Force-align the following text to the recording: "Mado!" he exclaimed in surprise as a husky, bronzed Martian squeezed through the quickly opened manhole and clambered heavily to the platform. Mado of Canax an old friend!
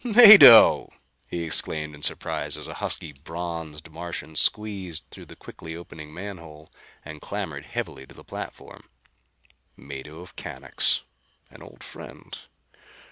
"Mado!" 0.03 0.89
he 1.27 1.43
exclaimed 1.43 1.93
in 1.93 2.01
surprise 2.01 2.57
as 2.57 2.67
a 2.67 2.73
husky, 2.81 3.11
bronzed 3.13 3.91
Martian 3.91 4.35
squeezed 4.35 5.03
through 5.11 5.27
the 5.27 5.35
quickly 5.35 5.75
opened 5.75 6.11
manhole 6.11 6.71
and 7.05 7.21
clambered 7.21 7.65
heavily 7.65 8.07
to 8.07 8.15
the 8.15 8.23
platform. 8.23 8.89
Mado 9.77 10.19
of 10.21 10.35
Canax 10.35 11.01
an 11.51 11.61
old 11.61 11.83
friend! 11.83 12.35